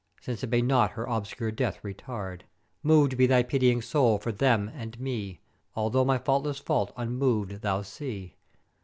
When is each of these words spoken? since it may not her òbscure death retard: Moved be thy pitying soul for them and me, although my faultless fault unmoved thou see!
since 0.19 0.43
it 0.43 0.49
may 0.49 0.63
not 0.63 0.93
her 0.93 1.05
òbscure 1.05 1.55
death 1.55 1.79
retard: 1.83 2.41
Moved 2.81 3.15
be 3.17 3.27
thy 3.27 3.43
pitying 3.43 3.83
soul 3.83 4.17
for 4.17 4.31
them 4.31 4.67
and 4.73 4.99
me, 4.99 5.41
although 5.75 6.03
my 6.03 6.17
faultless 6.17 6.57
fault 6.57 6.91
unmoved 6.97 7.61
thou 7.61 7.83
see! 7.83 8.35